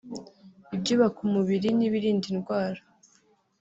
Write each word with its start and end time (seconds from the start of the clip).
ibyubaka 0.75 1.17
umubiri 1.27 1.69
n’ibirinda 1.77 2.25
indwara 2.33 2.81